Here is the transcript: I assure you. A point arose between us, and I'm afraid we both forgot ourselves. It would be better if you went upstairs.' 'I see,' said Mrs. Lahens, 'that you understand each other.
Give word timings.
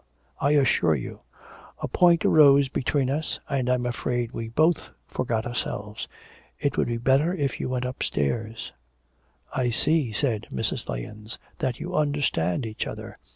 I 0.39 0.53
assure 0.53 0.95
you. 0.95 1.19
A 1.77 1.87
point 1.87 2.25
arose 2.25 2.69
between 2.69 3.07
us, 3.07 3.39
and 3.47 3.69
I'm 3.69 3.85
afraid 3.85 4.31
we 4.31 4.49
both 4.49 4.89
forgot 5.05 5.45
ourselves. 5.45 6.07
It 6.59 6.75
would 6.75 6.87
be 6.87 6.97
better 6.97 7.35
if 7.35 7.59
you 7.59 7.69
went 7.69 7.85
upstairs.' 7.85 8.71
'I 9.53 9.69
see,' 9.69 10.11
said 10.11 10.47
Mrs. 10.51 10.89
Lahens, 10.89 11.37
'that 11.59 11.79
you 11.79 11.95
understand 11.95 12.65
each 12.65 12.87
other. 12.87 13.15